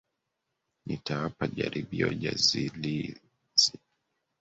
[0.85, 3.19] Nitawapa jaribio jazilizi.